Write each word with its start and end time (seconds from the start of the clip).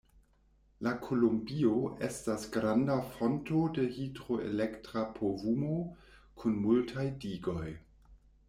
La 0.85 0.91
Kolumbio 1.01 1.73
estas 2.07 2.47
granda 2.55 2.95
fonto 3.17 3.61
de 3.77 3.85
hidroelektra 3.99 5.05
povumo, 5.21 5.79
kun 6.43 6.61
multaj 6.67 7.09
digoj. 7.27 7.67